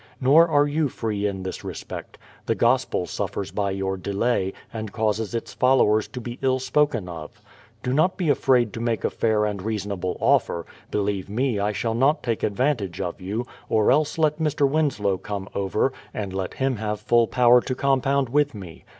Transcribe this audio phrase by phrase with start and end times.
[0.19, 2.17] Nor are you free in this respect.
[2.47, 7.39] The gospel suffers by your delay, and causes its followers to be ill spoken of....
[7.83, 11.93] Do not be afraid to make a fair and reasonable offer; beheve me I shall
[11.93, 14.65] not take advantage of you; or else let ]\Ir.
[14.65, 18.83] Winslow come over, and let him have full power to compound with me.